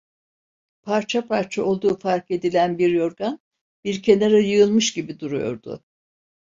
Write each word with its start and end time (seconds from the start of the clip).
Parça 0.81 1.21
parça 1.27 1.63
olduğu 1.63 1.99
fark 1.99 2.31
edilen 2.31 2.77
bir 2.77 2.89
yorgan, 2.89 3.39
bir 3.83 4.03
kenara 4.03 4.39
yığılmış 4.39 4.93
gibi 4.93 5.19
duruyordu. 5.19 5.83